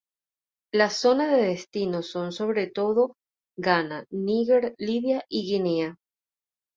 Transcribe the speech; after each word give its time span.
Las 0.73 0.95
zonas 0.97 1.29
de 1.29 1.43
destino 1.43 2.01
son 2.01 2.31
sobre 2.31 2.65
todo 2.65 3.17
Ghana, 3.55 4.07
Níger, 4.09 4.73
Libia 4.79 5.23
y 5.29 5.43
Guinea. 5.43 5.95